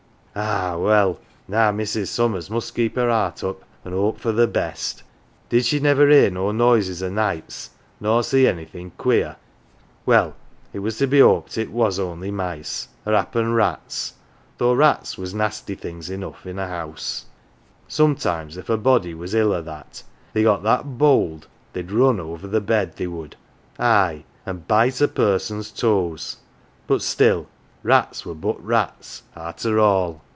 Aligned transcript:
Ah! 0.33 0.77
well, 0.77 1.19
now 1.45 1.73
Mrs. 1.73 2.07
Summers 2.07 2.49
must 2.49 2.73
keep 2.73 2.95
her 2.95 3.09
heart 3.09 3.43
up, 3.43 3.63
an' 3.83 3.91
hope 3.91 4.17
for 4.17 4.31
the 4.31 4.47
best. 4.47 5.03
Did 5.49 5.65
she 5.65 5.81
never 5.81 6.07
hear 6.09 6.29
no 6.29 6.53
noises 6.53 7.03
o' 7.03 7.09
nights 7.09 7.71
nor 7.99 8.23
see 8.23 8.47
anythin' 8.47 8.91
queer? 8.97 9.35
Well 10.05 10.33
it 10.71 10.79
was 10.79 10.97
to 10.99 11.07
be 11.07 11.21
'oped 11.21 11.57
it 11.57 11.69
was 11.69 11.99
only 11.99 12.31
mice, 12.31 12.87
or 13.05 13.11
happen 13.11 13.51
rats 13.53 14.13
though 14.57 14.73
rats 14.73 15.17
was 15.17 15.33
nasty 15.33 15.75
things 15.75 16.09
enough 16.09 16.45
in 16.45 16.57
a 16.57 16.67
house; 16.69 17.25
sometimes 17.89 18.55
if 18.55 18.69
a 18.69 18.77
body 18.77 19.13
was 19.13 19.35
ill 19.35 19.53
or 19.53 19.61
that, 19.63 20.01
they 20.31 20.43
got 20.43 20.63
that 20.63 20.97
bold 20.97 21.47
they'd 21.73 21.91
run 21.91 22.21
over 22.21 22.47
the 22.47 22.61
bed, 22.61 22.95
they 22.95 23.05
would 23.07 23.35
aye, 23.77 24.23
an' 24.45 24.59
bite 24.65 25.01
a 25.01 25.09
person's 25.09 25.71
toes; 25.71 26.37
but 26.87 27.01
still, 27.01 27.47
rats 27.83 28.27
were 28.27 28.35
but 28.35 28.63
rats 28.63 29.23
216: 29.33 29.33
RE 29.33 29.41
AND 29.73 29.79
THERE 29.79 29.83
arter 29.83 30.13
all. 30.13 30.21